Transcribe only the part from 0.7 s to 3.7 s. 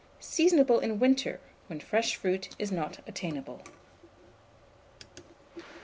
in winter, when fresh fruit is not obtainable.